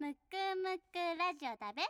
[0.00, 0.16] むく
[0.62, 1.82] むくラジオだべ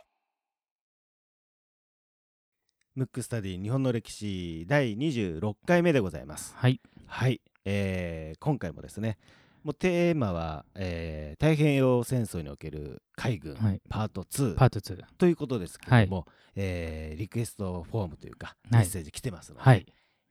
[2.95, 6.81] ムックスタディ日本の歴史第26回目でございますはい。
[7.05, 9.19] はい、えー今回もですね
[9.63, 14.97] もうテーマは、えー太平洋戦争における海軍、はいパート2パート2。
[15.19, 19.85] ということですけども、えーリクエストフォームというかはいメッセージ来てますので、はい。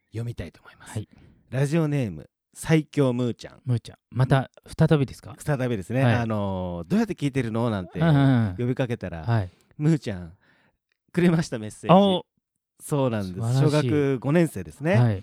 [0.09, 1.09] 読みたいと思います、はい。
[1.51, 2.29] ラジオネーム
[2.61, 3.61] 最強ムーちゃん。
[3.65, 3.99] むーちゃん。
[4.11, 5.37] また、再びですか？
[5.39, 6.15] 再びですね、はい。
[6.17, 7.71] あのーどうやって聞いてるの？
[7.71, 8.01] なんて
[8.59, 9.51] 呼びかけたら、はい。
[9.77, 10.33] ムーちゃん
[11.13, 11.95] くれましたメッセージ。
[11.95, 12.27] お
[12.83, 13.61] そうなんです。
[13.61, 15.23] 小学5年生ですね、はい。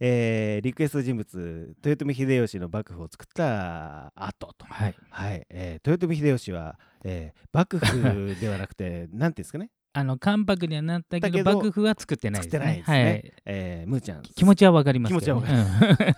[0.00, 4.66] えーリクエスト人物豊臣秀吉の幕府を作った後と。
[4.66, 4.94] はい。
[5.08, 9.70] はい、えー豊臣秀吉は、えー幕府ではなくて なんていうんですかね？
[9.94, 12.58] あの、関白にはなったけど、幕府は作ってないですね。
[12.58, 13.02] 作ってないですね。
[13.02, 13.32] はい。
[13.46, 14.22] えームーちゃん。
[14.22, 15.40] 気持ちはわかりますけど。
[15.40, 16.14] 気持ちはわ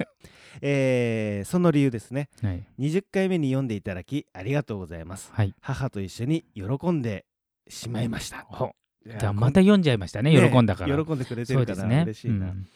[0.60, 2.64] えーその理由ですねうんはい。
[2.78, 5.54] 20回目に読んでいただきありがとうございますはい。
[5.60, 7.26] 母と一緒に喜んで
[7.68, 8.46] しまいました
[9.06, 10.38] じゃあ、また読んじゃいましたね。
[10.38, 11.04] ね喜んだから。
[11.04, 12.02] 喜んでくれてるから、ね。
[12.04, 12.66] 嬉しいな、うん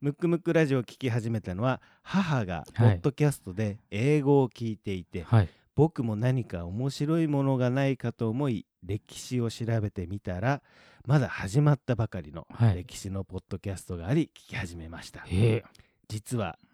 [0.00, 5.48] ムックムックラジオを聞き始めたのは母がポはいッドキャストで英語を聞いていて、はい。
[5.74, 10.62] 僕も何か面白いものがないかと思い歴史を調べてみたら
[11.06, 15.64] まだ始まったばかりのはい歴史のポッドキャストがあり聞き始めました、ええ。
[16.08, 16.67] 実はさ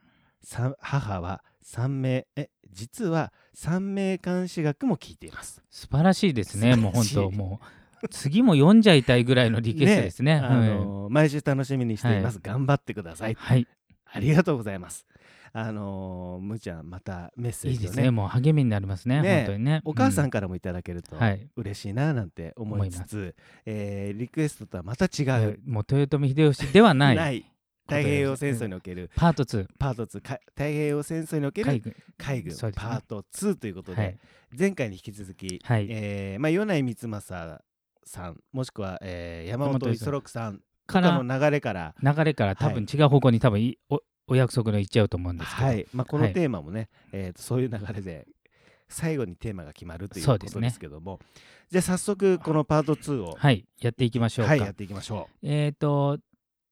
[0.81, 6.77] 母は三名え実は三名監視学も聞いています素晴らしいですね。
[6.77, 8.09] もう本当、もう。
[8.10, 10.34] 次も読んじゃいたいぐらいのリクエストですね。
[10.43, 13.66] あのー毎週楽しみにしています、頑張ってくださいはい。
[14.06, 15.06] ありがとうございます
[15.53, 18.10] あのーむーちゃんまたメッセージをねいいですね。
[18.10, 19.22] もう励みになりますね。
[19.22, 19.83] ね本当にね。
[19.84, 21.49] お母さんうからもいただけるとはい。
[21.56, 27.44] 嬉しいななんて思いつつ、えーリクエストとはまた違うもう豊臣秀吉ではない。
[27.87, 29.67] 太平洋戦争におけるパート2。
[29.78, 31.95] パート2か太平洋戦争における海軍。
[32.17, 32.55] 海軍。
[32.55, 32.59] ね。
[32.75, 34.19] パート2ということで、はい。
[34.59, 35.87] 前回に引き続き、はい。
[35.91, 37.62] えーまあ、米内光政
[38.05, 45.87] さんもしくは、えー山本五十六さんかからの流れから流れから多分違う方向に多分いおお約束の言っちゃうと思うんですけど、はい。
[45.93, 46.33] まあ、このはい。
[46.33, 48.27] テーマもね、えーとそういう流れで
[48.89, 51.21] 最後にテーマが決まるということですけども。
[51.71, 53.66] じゃあ早速このパート2を、はい。
[53.81, 54.51] やっていきましょうか。
[54.53, 56.19] はい、やっていきましょえっ、と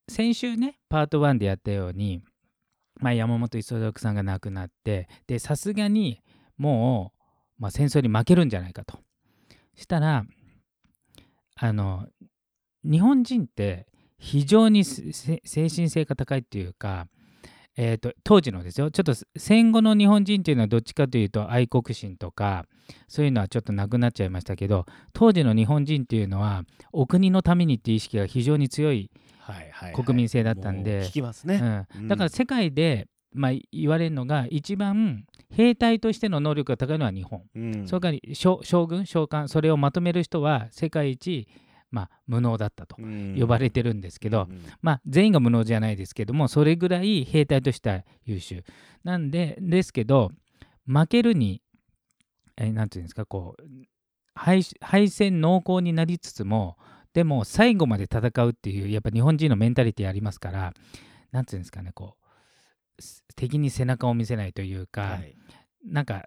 [0.09, 2.23] 先週ねパート1でやったように、
[3.01, 6.21] まあ、山本五十六さんが亡くなってでさすがに
[6.57, 7.13] も
[7.59, 8.99] う、まあ、戦争に負けるんじゃないかと。
[9.75, 10.25] したら
[11.57, 12.07] あの
[12.85, 13.87] 日本人って
[14.19, 17.07] 非常に精神性が高いっていうか、
[17.77, 18.91] えー、と当時のですよ。
[18.91, 22.67] ちょっと戦後の日本人っていうのはどっちかというと愛国心とか
[23.09, 26.63] そういうのはちょっとなくなっちゃいましたけど当時の日本人っていうのは
[26.93, 29.11] お国のためにっていう意識が非常に強い
[29.95, 30.99] 国民性だったんで。
[30.99, 37.87] もう聞きますね、うん、だから世界で、まあ、言われるのが一番兵隊としての能力が高いのは日本、うん。
[37.87, 41.49] それから将将軍将官それをまとめる人は世界一、
[41.91, 43.37] まあ、無能だったとうん。
[43.39, 44.63] 呼ばれてるんですけど、うん。
[44.81, 48.65] まあ、全員が無能じゃないですけどもそれぐらい兵隊としては優秀。
[49.05, 50.31] なんでですけど
[50.87, 51.63] 負けるに
[52.57, 53.63] えーなんていうんですかこう
[54.35, 56.77] 敗敗戦濃厚になりつつも
[57.15, 60.75] でも最後まで戦うっていうやっぱ日本人のメンタリティありますから
[61.31, 62.17] なんていうんですかねこ
[62.99, 65.35] うす敵に背中を見せないというか、はい。
[65.85, 66.27] なんか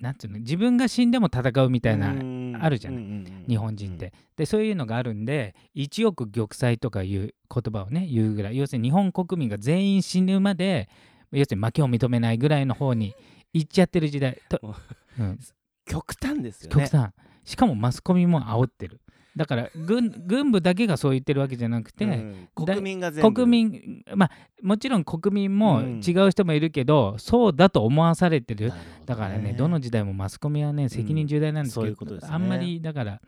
[0.00, 2.44] なんていうの自分が死んでも戦うみたいなうん。
[2.60, 3.04] あるじゃない
[3.48, 10.88] 日本人って、でそういうのがあるんで一億玉砕とかいう言葉をね言うぐらい要するに日本国民が全員死ぬまで
[11.32, 13.14] 要するに負けを認めないぐらいの方に
[13.52, 14.74] 行っちゃってる時代とも、
[15.18, 15.38] うん、
[15.84, 16.88] 極端ですよね。
[16.88, 17.10] 極端。
[17.44, 19.00] しかもマスコミも煽ってる
[19.36, 22.48] だから軍軍部だけがそう言ってるわけじゃなくて、うん。
[22.54, 23.32] 国民が全部。
[23.32, 24.30] 国民まあ
[24.62, 26.00] もちろん国民もうん。
[26.06, 28.68] 違う人もいるけど、そうだと思わされてる。
[28.68, 33.20] なるほどだからねどの時代もマスコミはね責任重大なんですけど、あんまりだから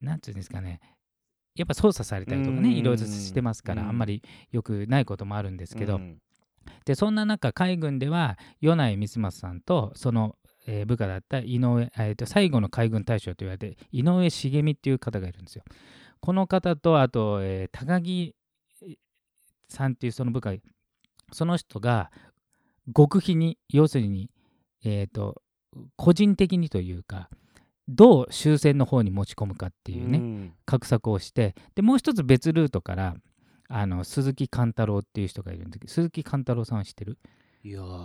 [0.00, 0.80] なんていうんですかね。
[1.56, 2.76] やっぱ操作されたりとかねうん。
[2.76, 3.88] いろいろしてますから、うん。
[3.88, 4.22] あんまり
[4.52, 6.18] 良くないこともあるんですけど、うん。
[6.84, 15.64] でそんな中海軍では米内光政さんとその、えー部下だった井上、えーと最後の海軍大将と言われて井上茂美っていう方がいるんですよ。
[16.20, 18.34] この方とあと、えー高木
[19.68, 20.54] さんっていうその部下
[21.32, 22.10] その人が
[22.94, 24.30] 極秘に要するに、
[24.84, 25.40] えー、と
[25.96, 27.30] 個人的にというか
[27.88, 33.14] どう終戦の方に持ち込むかっていうね、ん画策をしてでもう一つ別ルートから
[33.68, 37.18] あの鈴木貫太郎っていう人がいるんだけど鈴木貫太郎さんは知ってる？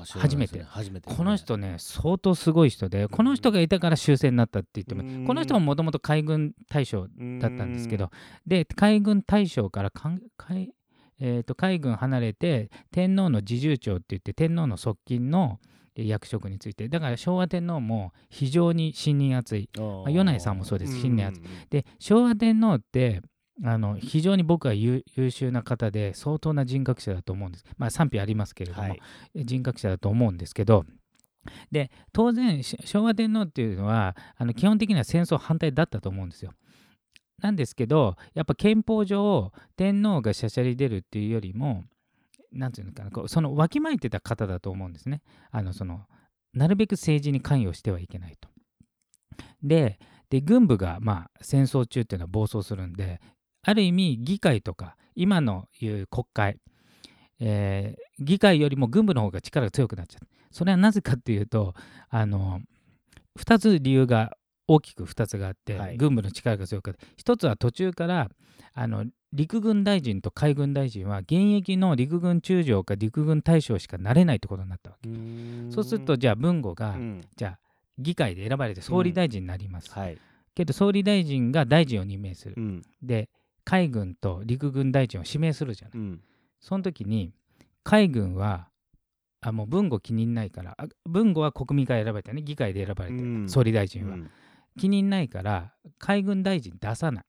[0.06, 0.64] 初めて。
[0.64, 1.10] 初めて。
[1.10, 5.26] ねこの人ね相当すごい人でこの人がいたから終戦になったって言ってもうん。
[5.26, 7.08] この人ももともと海軍大将
[7.40, 8.12] だったんですけど
[8.46, 10.22] で海軍大将から海,、
[11.20, 15.60] えー、と海軍離れて天皇の侍従長って言って天皇の側近の
[15.98, 19.70] えー役職についてだから昭和天皇も非常に信任厚い。
[20.06, 21.00] 米内さんもそうです。
[21.00, 23.22] 信念あつうんで昭和天皇って
[23.64, 29.02] あの非常に僕は優優秀な方で相当な人格者だと思うんですまあ賛否ありますけれども、はい
[29.36, 30.86] 人格者だと思うんですけど
[31.72, 36.52] で当然し昭和天皇っていうのはあの基本的には戦争反対だったと思うんですよ。
[37.42, 41.84] なんですけどやっぱ憲法上天皇がしゃしゃり出るっていうよりも
[42.52, 45.22] なんていうのかなこうそのわきまえてた方だと思うんですね。
[45.52, 46.06] あのその
[46.54, 48.50] なるべく政治に関与してはいけないと。
[49.62, 50.00] で
[50.30, 53.20] で軍部がまあ戦争中っていうのは暴走するんで
[53.66, 56.60] ある意味議会とか今のいう国会、
[57.40, 60.28] えー議会よりも軍部の方が力が強くなっちゃう。
[60.50, 61.74] それはなぜかっていうと
[62.10, 62.62] あの
[63.38, 65.98] 2つ理由が大きく2つがあって、はい。
[65.98, 67.06] 軍部の力が強くなって。
[67.22, 68.30] 1つは途中から
[68.74, 75.70] あの陸軍大臣と海軍大臣は現役の陸軍中将か陸軍大将しかなれないってことになったわけ、うん。
[75.72, 77.22] そうするとじゃあ文吾が、うん。
[77.36, 77.60] じゃあ
[77.98, 80.18] 議会で選ばれて総理大臣になります、はい。
[80.56, 82.82] けど総理大臣が大臣を任命する、うん。
[83.04, 83.30] で
[83.66, 85.98] 海軍と陸軍大臣を指名するじゃない。
[85.98, 86.22] うん。
[86.62, 87.34] その時に
[87.84, 88.70] 海軍は
[89.42, 92.42] あもう文吾気に入んないからあ文吾は国民から選ばれたね。
[92.42, 93.50] 議会で選ばれて、うん。
[93.50, 94.30] 総理大臣は、うん。
[94.80, 97.24] 気に入んないから海軍大臣出さない。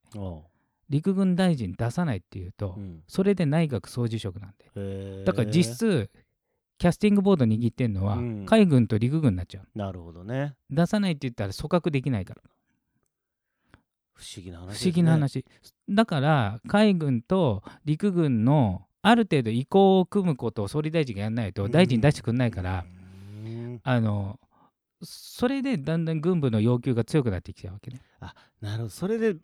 [0.89, 3.03] 陸軍大臣出さないっていうと、うん。
[3.09, 6.11] それで内閣総辞職なんでだから実質
[6.79, 8.47] キャスティングボード握ってんのは、うん。
[8.47, 10.55] 海軍と陸軍になっちゃうなるほどね。
[10.71, 12.43] 出さないって言ったら組閣できないから
[14.17, 14.79] 不思議な話ね。
[14.83, 15.45] 思議な話、
[15.89, 22.85] だから海軍と陸軍のある程度意向を組むことを総理大臣がやらないと大臣出してくんないから、
[23.45, 23.81] うん。
[23.85, 24.41] あの
[25.03, 28.01] それでだんだん軍部の要求が強くなってきたわけね。
[28.61, 28.89] なるほど。
[28.89, 29.37] それで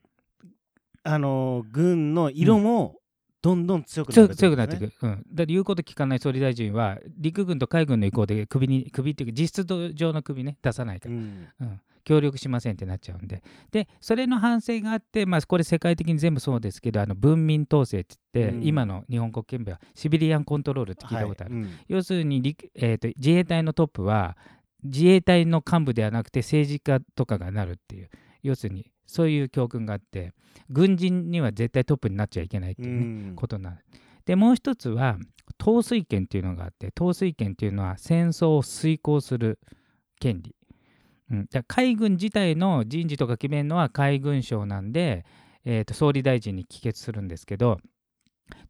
[1.04, 2.96] あのー軍の色も
[3.42, 11.48] どんどん強くな強るく強くなっていくく、うん、だって言うこと聞かない総理大臣は陸軍と海軍の意向で首に首っていうか実質上の首ね出さないから、うん。
[11.60, 13.42] うん、協力しませんってなっちゃうんで。
[13.70, 18.66] でそれの反省があって、まあ、これ世界的に全部そうですけどあの文民統制って言って、うん。
[18.66, 21.62] 今の日本国憲法はシビリアンコントロールって聞いたことある、はい。
[21.64, 21.70] うん。
[21.88, 24.36] 要するに陸、えーと自衛隊のトップは
[24.84, 28.10] 自衛隊の幹部ではなくて政治家とかがなるっていう。
[28.42, 30.32] 要するにそういう教訓があって
[30.68, 33.36] 軍人には絶対トップになっちゃいけないっていうね、うん。
[33.36, 33.76] ことになる。
[34.24, 35.18] でもう一つは
[35.60, 39.58] 統帥権っていうのがあって統帥権っていうのは戦争を遂行する
[40.20, 40.54] 権利。
[41.32, 45.24] うん、じゃ海軍自体の人事とか決めるのは海軍省なんで、
[45.64, 47.78] えー、と総理大臣に帰結するんですけど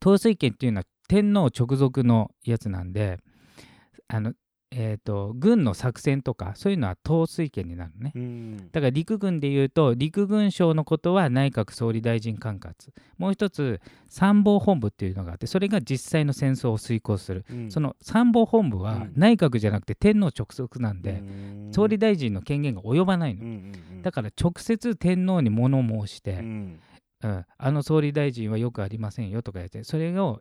[0.00, 3.18] 統帥権っていうのは天皇直属のやつなんで
[4.08, 4.34] あの、
[4.74, 8.12] えー、と軍の作戦とかそういうのは統帥権になるのね。
[8.14, 8.56] うん。
[8.72, 12.72] だから陸軍でいうと陸軍省のことは内閣総理大臣管轄。
[13.18, 17.70] もう一つ参謀本部っていうのがあってそれが実際の戦争を遂行する、うん。
[17.70, 19.12] その参謀本部はうん。
[19.14, 21.70] 内閣じゃなくて天皇直属なんで、うん。
[21.72, 26.80] 総理大臣の権限が及ばないの、だから直接天皇に物申して、うん。
[27.24, 30.40] うんあの総理大臣はよくありませんよとか言ってそれを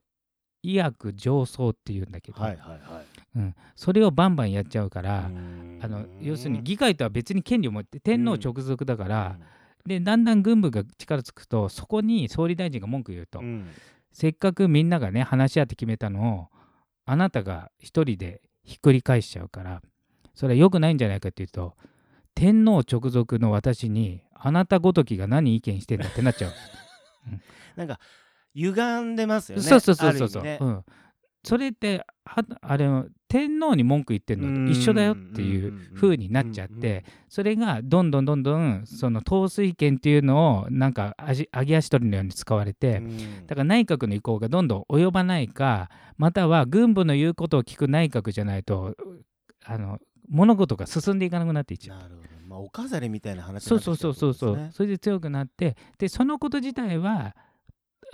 [0.63, 5.79] 医薬上層っていうんだけど、はいはいはいうん、それをバンバンやっちゃうから、うん。
[5.81, 9.37] あの要するに議会とは別に権利を持って天皇直属だから、
[9.85, 13.67] でだんだん軍部が力つくとそこに総理大臣が文句言うと、うん。
[14.11, 16.47] せっかくみんながね話し合って決めたのを
[17.05, 19.81] あなたが一人でひっくり返しちゃうから
[20.35, 21.75] それは良くないんじゃないかっていうと
[22.35, 26.51] 天皇直属の私にあなたごときが何意見してんだってなっちゃう。
[27.75, 27.99] なんか
[28.55, 29.63] 歪んでますよね。
[29.63, 30.57] そうそうそうそうそう、ね。
[30.59, 30.85] うん、
[31.43, 32.87] それってはあれ
[33.31, 43.47] 天皇に文句言ってんのと一緒だよっていう風になっちゃってそれがどんどんどんどんその統帥権っていうのをなんか味揚げ足取りのように使われて、うん。
[43.47, 48.97] だから内閣の意向がどんどん及ばないかまたは軍部の言うことを聞く内閣じゃないと
[49.63, 51.99] あの物事が進んでいかなくなっていっちゃう。
[51.99, 52.27] なるほど。
[52.47, 57.33] まあお飾りみたいな話そうそうそうそうそう、ねそれで強くなってでそのこと自体は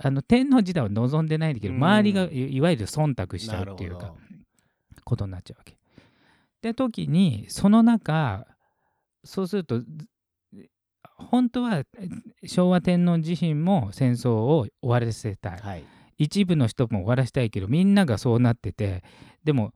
[0.00, 1.82] あの天皇自体は望んでないんだけど、うん。
[1.82, 4.06] 周りがいいわゆる忖度しちゃうっていうか。
[4.06, 4.27] ど
[5.08, 5.76] ことになっちゃうわけ。
[6.60, 8.46] で時にその中
[9.24, 9.86] そうするとず
[11.16, 11.86] 本当はえ
[12.44, 15.84] 昭和天皇自身も戦争を終わらせたい、はい。
[16.18, 19.02] 一部の人も終わらせたいけどみんながそうなってて
[19.44, 19.72] でも、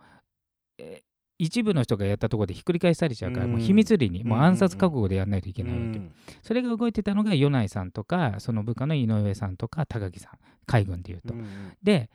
[0.79, 1.03] え
[1.39, 3.53] 一部の人がやったところでひっくり返されちゃうから、うん。
[3.53, 6.13] もう秘密裏にもう暗殺覚悟でやらないといけないわけ、うん。
[6.43, 11.47] それが動いてたのが米内さんとかその部下の井上さんとか高木さん海軍でいうと、うん。
[11.83, 12.11] で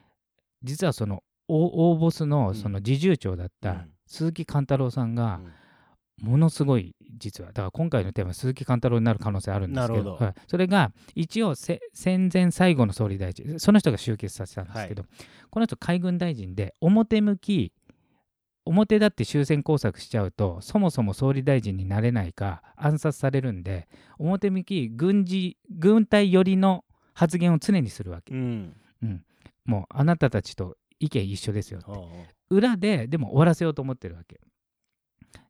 [0.63, 2.56] 実はその大大ボスのうん。
[2.56, 3.92] その侍従長だったうん。
[4.06, 5.42] 鈴木貫太郎さんが
[6.22, 15.04] ものすごい実はだから今回のテーマは鈴木貫太郎になる可能性あるんですけどそれが一応せ戦前最後の総理大臣その人が集結させたんですけど、
[15.51, 17.74] この人海軍大臣で表向き
[18.66, 23.88] 表だって終戦工作しちゃうとそもそも総理大臣になれないか暗殺されるんで
[24.18, 28.75] 表向き軍事軍隊寄りの発言を常にするわけ、うん。
[29.66, 32.36] もうあなたたちと意見一緒ですよって。
[32.50, 34.39] 裏ででも終わらせようと思ってるわけ。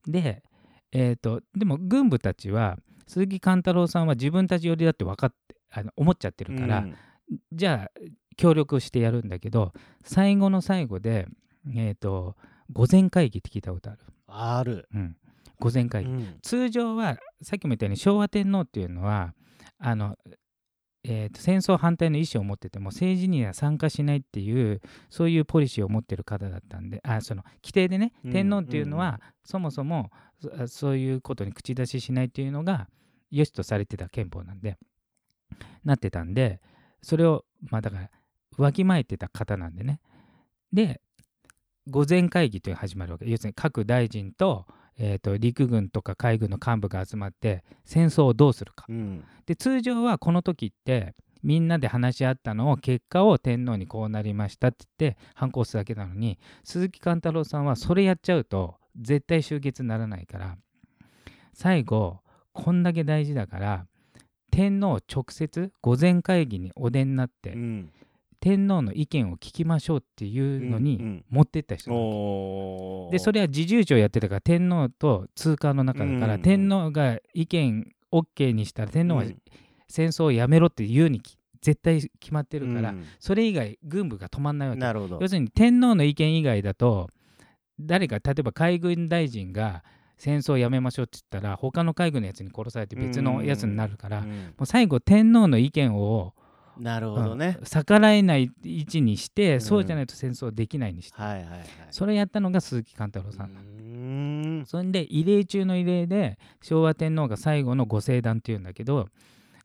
[0.08, 0.44] で
[0.92, 2.77] えー、とでも軍部たちは
[3.08, 6.96] 鈴木貫太郎さんは自分たち寄りだって分かってあの思っちゃってうるから、うん。
[7.51, 8.00] じゃあ
[8.38, 9.74] 協力してやるんだけど
[10.04, 11.27] 最後の最後で
[11.75, 12.36] えっ、と
[12.72, 14.88] 御前会議って聞いたことある、ある。
[14.94, 15.18] うん、
[15.60, 16.38] 御前会議、うん。
[16.42, 19.34] 通常はさっきも言ったように昭和天皇っていうのは
[19.80, 20.18] あの、
[21.08, 32.88] えーと戦争反対の意思を持ってても政治には参加しないっていうそういうポリシーを持ってる方だったんであその規定でねうん天皇っていうのは、そもそもそそういうことに口出ししないっていうのが
[33.32, 34.78] 良しとされてた憲法なんで
[35.84, 36.62] なってたんで
[37.02, 38.10] それをまあだから
[38.58, 40.00] わきまえてた方なんでね。
[40.74, 41.02] で
[41.90, 43.30] 御前会議というのが始まるわけ。
[43.30, 44.66] 要するに各大臣と,、
[45.00, 48.86] えー、と陸軍とか海軍の幹部が集まって戦争をどうするか。
[48.89, 49.24] うん。
[49.46, 60.58] で通常はこの時ってみんなで話し合ったのを結果を天皇にこうなりましたって言って反抗するだけなのに鈴木貫太郎さんはそれやっちゃうと絶対終結にならないから
[61.54, 62.20] 最後
[62.54, 63.86] こんだけ大事だから
[64.51, 67.92] 天皇直接御前会議にお出になって、うん
[68.39, 71.25] 天皇の意見を聞きましょうっていうのにうんうん。
[71.29, 73.12] 持ってった人なのおー。
[73.12, 79.41] でそれは侍従長やってたから天皇と通貨の中だから、うん天皇が意見 OK にしたら天皇はうん。
[79.89, 83.06] 戦争をやめろって言うにき絶対決まってるから、うん。
[83.20, 84.82] それ以外軍部が止まんないわけ。
[84.82, 85.20] なるほど。
[85.22, 87.10] 要するに天皇の意見以外だと
[87.79, 89.84] 誰か例えば海軍大臣が
[90.17, 94.53] 戦争をやめましょうって言ったら他の海軍のやつに殺されて別のやつになるから、もうん。
[94.60, 96.34] う最後天皇の意見を、
[96.79, 97.57] なるほどね。
[97.60, 97.65] うん。
[97.65, 99.62] 逆らえない位置にして、うん。
[99.62, 101.65] そうじゃないと戦争できないにして、はいはいはい。
[101.91, 103.60] それやったのが鈴木貫太郎さんうな
[104.62, 104.65] ん。
[104.65, 109.07] それで異例中の異例で昭和天皇が最後のご聖断っていうんだけど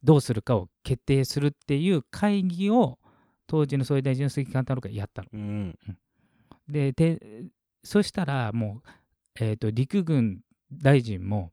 [0.02, 2.98] どうするかを決定するっていう会議を
[3.46, 5.28] 当時の総理大臣の鈴木貫太郎がやったの。
[5.32, 5.78] うん。
[6.68, 7.44] でて
[7.84, 8.88] そしたらもう、
[9.40, 10.40] えー、と陸軍
[10.72, 11.50] 大臣も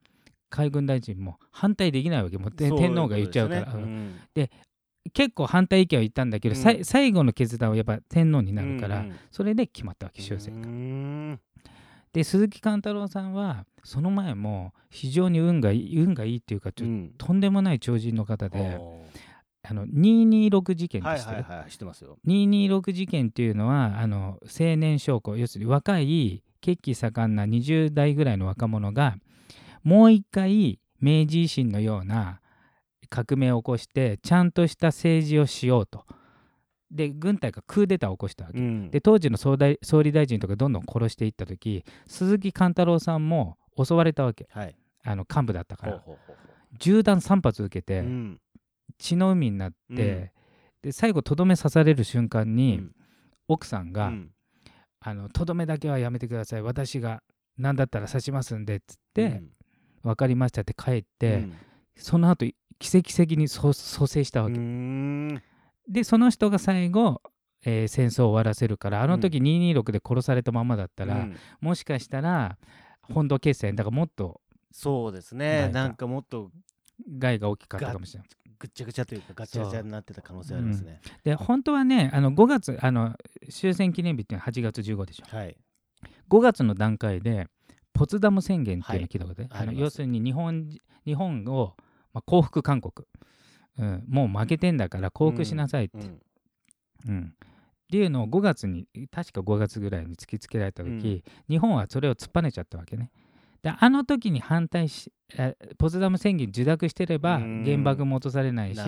[0.50, 2.38] 海軍大臣も反対できないわけ。
[2.38, 4.20] もう天皇が言っちゃうから、でうん
[5.10, 6.84] 結構反対意見は言ったんだけど、うん。
[6.86, 11.40] 最後の決断はやっぱ天皇になうんるから、うんそれで決まったわけ終戦うが。
[12.14, 17.12] で鈴木貫太郎さんはその前も非常に運がいい運がいいっていうかちょっとうん。
[17.18, 19.06] とんでもない超人の方で、お
[19.64, 22.18] あの226事件しはいてますよ。
[22.28, 29.18] 226事件っていうのはあの青年将校要するに若い血気盛んな20代ぐらいの若者が
[29.84, 32.42] もう一回明治維新のような
[33.10, 36.06] 革命を起こしてちゃんとした政治をしようと。
[36.92, 38.60] で軍隊がクーデターを起こしたわけ。
[38.60, 38.90] うん。
[38.90, 44.48] で当時の総大総理大臣とかどんどん殺していった時鈴木貫太郎さんも襲われたわけ。
[44.52, 44.76] はい。
[45.04, 46.04] あの幹部だったから。
[46.78, 48.42] 銃弾3発受けてううん。
[48.98, 50.30] 血の海になって、うん。
[50.84, 52.96] で最後とどめ刺される瞬間に、うん。
[53.48, 54.12] 奥さんが、
[55.34, 56.62] とどめだけはやめてください。
[56.62, 57.24] 私が
[57.58, 59.50] 何だったら刺しますんでっつって、うん。
[60.04, 61.54] 分かりましたって帰って、うん。
[61.96, 62.46] その後
[62.80, 65.42] 奇跡的に蘇蘇生したわうけ、
[65.88, 67.22] でその人が最後、
[67.66, 71.38] えー戦争を終わらせるからあの時226で殺されたままだったら、うん。
[71.60, 72.58] もしかしたら
[73.02, 74.40] 本土決戦だからもっと
[74.72, 75.70] そうですね。
[75.74, 76.52] なんかもっと
[77.18, 78.30] 害が大きかったかもしれない。
[78.60, 81.02] ぐっちゃぐちゃというかガチャガチャになってた可能性ありますね。
[81.24, 83.16] で本当はねあの5月あの
[83.50, 85.36] 終戦記念日っていうのは8月15でしょ。
[85.36, 85.58] はい。
[86.30, 87.48] 5月の段階で
[87.94, 89.80] ポツダム宣言っていうのを聞いたことで、はいあります。
[89.82, 90.70] 要するに日本
[91.06, 91.76] 日本を、
[92.14, 93.08] まあ、降伏勧告、
[93.78, 96.20] うん、もう負けてんだから降伏しなさいって、うん。
[97.08, 97.34] うん。
[97.34, 103.12] っていうのを5月に確か5月ぐらいに突きつけられた時、日本はそれを突っぱねちゃったわけね。
[103.62, 107.64] であの時に反対しえポツダム宣言受諾してればうん。
[107.66, 108.80] 原爆も落とされないし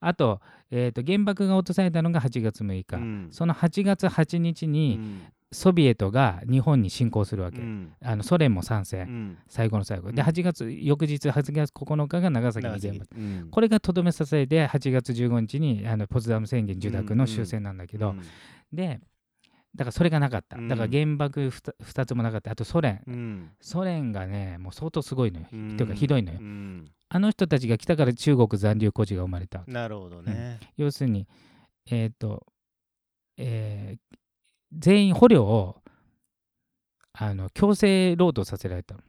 [0.00, 0.40] あと,、
[0.70, 3.28] えーと原爆が落とされたのが8月6日、うん。
[3.30, 7.92] その8月8日うにんソビエトが日本に侵攻するわけ、うん。
[8.02, 9.38] あのソ連も参戦、うん。
[9.48, 10.12] 最後の最後。
[10.12, 10.28] でうん。
[10.28, 12.88] 8月翌日8月9日が長崎に長崎。
[12.88, 13.48] 原爆うん。
[13.50, 18.22] これがとどめ支えで8月15日にあのポツダム宣言受諾の終戦なんだけど、うん。
[18.72, 19.00] で
[19.74, 20.56] だからそれがなかった。
[20.56, 20.68] うん。
[20.68, 22.52] だから原爆 2, つもなかった。
[22.52, 23.02] あとソ連。
[23.08, 23.50] うん。
[23.60, 25.76] ソ連がねもう相当すごいのよ、うん。
[25.76, 26.38] というかひどいのよ。
[26.40, 26.84] うん。
[27.08, 29.64] あの人たちが来たから中国残留孤児が生まれた。
[29.66, 31.26] なるほどね、要するに
[31.90, 32.46] えっ、と
[33.36, 34.20] えー
[34.72, 35.76] 全員捕虜を
[37.12, 39.00] あの強制労働させられたの。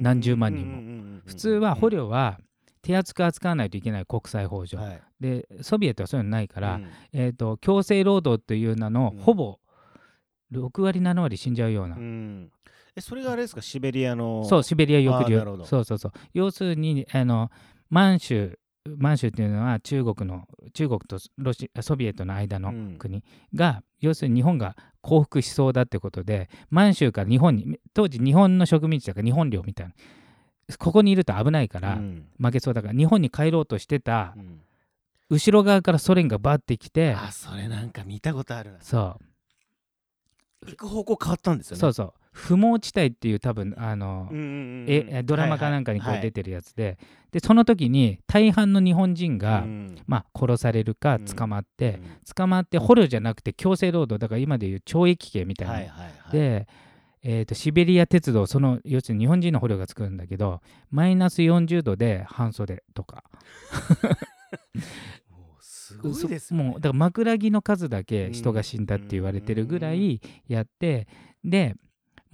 [0.00, 0.82] 何十万人も。
[1.16, 2.38] も普通は捕虜は
[2.82, 5.02] 手厚く扱わないといけない国際法上、はい。
[5.20, 6.88] でソビエトはそういうのないから、うん。
[7.12, 9.22] えー、と強制労働という名のうん。
[9.22, 9.58] ほぼ
[10.52, 12.50] 6割7割死んじゃうような、うん。
[12.96, 13.62] えそれがあれですか？
[13.62, 14.44] シベリアの。
[14.44, 15.64] そうシベリア抑留。
[15.64, 16.12] そうそうそう。
[16.32, 17.50] 要するにあの
[17.90, 22.96] 満州満州っていうのは中国の中国とロシソビエトの間のうん。
[22.98, 23.24] 国
[23.54, 29.94] が、要するに日本が降伏しそうだってことで満州から日本に当時日本の植民地だから日本領みたいな。
[30.78, 32.26] ここにいると危ないから、うん。
[32.38, 34.60] 負けそうだから日本に帰ろうとしてたうん。
[35.30, 39.18] 後ろ側からソ連がバッて来てあそれなんか見たことあるなそ
[40.62, 40.70] う。
[40.70, 41.80] 行く方向変わったんですよね。
[41.80, 46.22] そうそう不毛地帯っていう多分あの、うんうんうんええドラマかなんかにこはいうはい。
[46.22, 46.98] 出てるやつで、
[47.30, 49.96] でその時に大半の日本人が、うん。
[50.06, 51.24] まあ、殺されるかうん。
[51.24, 52.34] 捕まって、うん。
[52.34, 56.66] 捕まって捕虜じゃなくて強制労働だから今でいう懲役刑みたいな、はいはいはいで、
[57.22, 60.60] えーとシベリア鉄道その要するに日本人の捕虜が作るんだけど
[60.90, 63.24] マイナス40度で半袖とか
[65.60, 71.06] すごいですよねもうだから枕木の数だけ人が死んだって言われてるぐらいやって
[71.44, 71.76] で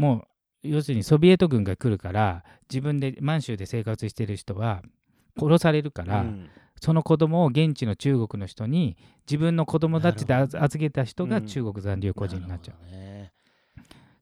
[0.00, 0.26] も
[0.64, 4.82] う要するにソビエト軍が来るから自分で満州で生活してる人は
[5.38, 6.48] 殺されるから、うん。
[6.82, 8.96] その子供を現地の中国の人に
[9.30, 10.64] 自分の子供だって言ってなるほど。
[10.64, 11.46] 預けた人がうん。
[11.46, 13.32] 中国残留孤児になっちゃう、るほどね。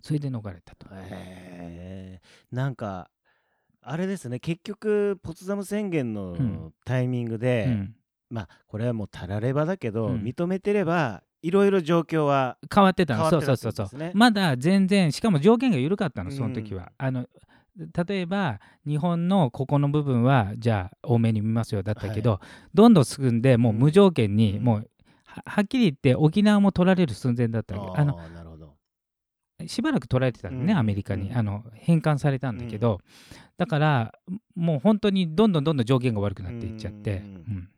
[0.03, 2.21] それで逃れたと、へえ。
[2.51, 3.11] なんか
[3.81, 4.41] あれですね。
[4.41, 6.73] 結局ポツダム宣言のうん。
[6.85, 7.95] タイミングで、うん。
[8.31, 10.23] まあこれはもうたらればだけど、うん。
[10.23, 13.25] 認めてればいろいろ状況は変わってたの。
[13.25, 14.11] 変わってたそうそうそうそう。
[14.15, 17.27] まだ全然しかも条件が緩かったのその時は、あの
[18.07, 22.41] 例えば日本のここの部分はじゃあ多めに見ますよだったけど、
[22.75, 24.65] どんどん進んでもう無条件に、うん。
[24.65, 24.91] もう
[25.25, 28.01] ははっきり言って沖縄も取られる寸前だったわけ。
[28.01, 28.19] あの
[29.67, 30.79] しばらく取られてたのね、うん。
[30.79, 31.37] アメリカに、うん。
[31.37, 33.01] あの返還されたんだけど、
[33.57, 34.13] だから
[34.57, 37.25] もう本当にどんどんどんどん条件が悪くなっていっちゃって、うん。
[37.27, 37.69] うん。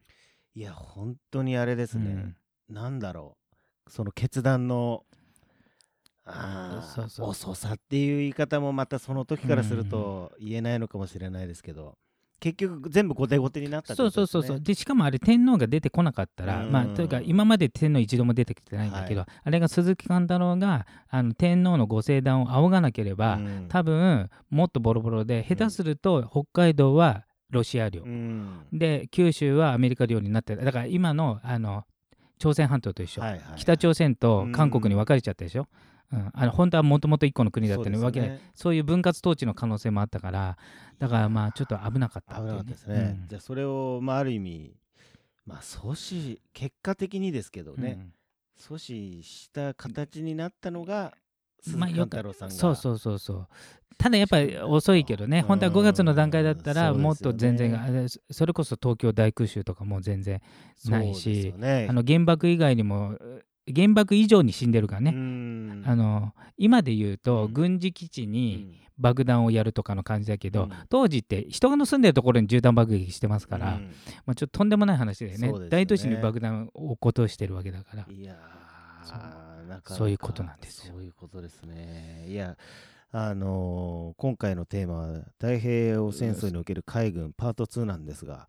[0.55, 2.37] いや本当にあれですね、
[2.69, 2.75] うん。
[2.75, 3.40] なんだろう
[3.89, 5.05] その決断の
[6.25, 7.29] あーそうそう。
[7.31, 11.97] 遅さっていう言い方もまたその時からすると言えないのかもしれないですけど、
[12.39, 14.33] 結局全部後手後手になったってそうことですね。
[14.33, 16.73] そうそうそうでしかもあれ天皇が出てこなかったら、うん。
[16.73, 23.67] まあというか今まで天皇一度も出てきてないんだけど、あれが鈴木貫太郎があの天皇のご聖断を仰がなければ、うん。
[23.69, 28.67] 多分もっとボロボロで下手すると北海道はロシア領、うん。
[28.73, 31.85] で九州はアメリカ領になってだから今のあの
[32.41, 35.69] 朝鮮半島と一緒、はいはい北朝鮮と韓国に分かれちゃったでしょ、
[36.13, 38.41] うん、あの本当はもともと一個の国だったのわけない。
[38.55, 40.57] そういう分割統治の可能性もあったから
[40.99, 43.29] だからまあちょっと危なかった危なかったですね、うん。
[43.29, 44.75] じゃあそれを、まあ、ある意味
[45.45, 48.13] まあ阻止結果的にですけどね、うん。
[48.59, 51.15] 阻止した形になったのが
[51.63, 53.49] 鈴木太郎さんが、そうそうそうそう。
[53.99, 55.41] ただやっぱり遅いけどね。
[55.41, 55.45] うん。
[55.45, 57.03] 本当は5月の段階だったらうん。
[57.03, 60.41] もっと全然、そうあれそれこそ東京大空襲とかも全然
[60.87, 61.87] ないしね。
[61.89, 63.19] あの原爆以外にも
[63.73, 65.83] 原爆以上に死んでるからね、うん。
[65.87, 67.53] あの今で言うとうん。
[67.53, 68.75] 軍事基地うにん。
[68.97, 70.73] 爆弾をやるとかの感じだけど、うん。
[70.89, 73.93] 当時って人が住んでるところに銃弾爆撃してますから、うん。
[74.27, 75.53] まあ、ちょっととんでもない話だよね。
[75.53, 75.69] ね。
[75.69, 78.07] 大都市に爆弾を落っことしてるわけだから。
[78.11, 80.95] いやーなかそういうことなんですよ。
[80.95, 82.27] そういうことですね。
[82.29, 82.57] いや
[83.13, 88.49] あのー今回のテーマは太平洋戦争における海軍パート2なんですが、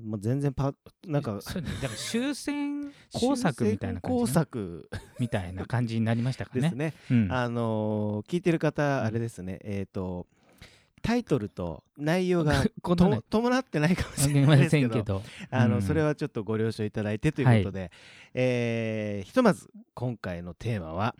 [0.00, 0.72] もう全然パ
[1.06, 1.68] なんかそうね。
[1.82, 4.88] だから 終戦工作みたいな感工じ、ね、作。
[5.18, 6.60] みたいな感じになりましたかね。
[6.62, 6.94] ですね。
[7.10, 7.32] うん。
[7.32, 10.26] あのー聞いてる方、あれですね、えっ、と、
[11.02, 12.64] タイトルと内容が
[13.30, 15.22] 伴ってないかもしれませ んけど。
[15.50, 17.90] あの、うんそれはちょっとご了承いただいてということで、
[18.34, 21.14] えーひとまず今回のテーマは、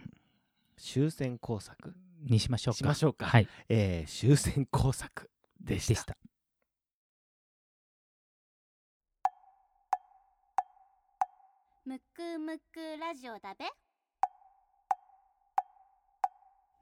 [0.76, 2.78] 終戦工作にしましょうか。
[2.78, 3.26] しましょうか。
[3.26, 3.48] はい。
[3.68, 5.92] えー終戦工作でした。
[5.94, 6.16] でした。
[11.84, 13.64] むくむくラジオだべ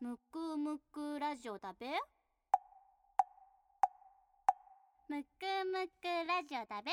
[0.00, 1.86] むくむくラジオだべ
[5.10, 5.26] むく
[5.72, 6.90] むくラジオだべ。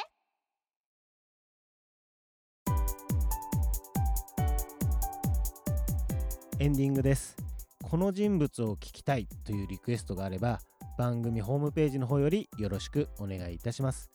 [6.63, 7.35] エンディングです。
[7.83, 10.61] この人物を聞きたいというリクエストがあれば
[10.97, 14.09] 番組ホームページの方よりよろしくお願いいたします。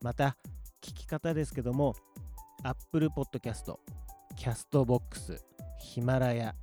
[0.00, 0.36] また
[0.80, 1.96] 聞き方ですけども
[2.62, 3.74] Apple Podcast、
[4.36, 5.40] Castbox、
[5.80, 6.54] ヒマラヤ、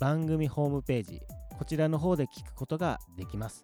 [0.00, 1.20] 番組ホームページ
[1.56, 3.62] こちらの方で聞くことができます。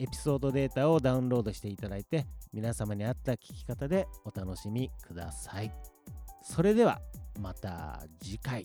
[0.00, 5.72] エピソードデータをダウンロードしていただいて皆様に合った聞き方でお楽しみください。
[6.42, 7.00] それでは
[7.40, 8.64] また次回。